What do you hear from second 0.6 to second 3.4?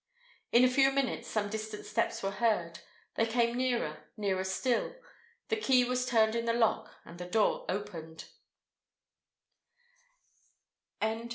a few minutes some distant steps were heard; they